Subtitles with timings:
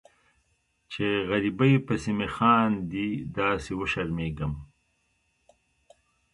[0.91, 4.53] چې غریبۍ پسې مې خاندي داسې وشرمیږم